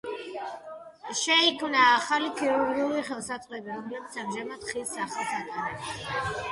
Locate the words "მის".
4.73-4.97